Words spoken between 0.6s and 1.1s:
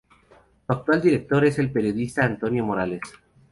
Su actual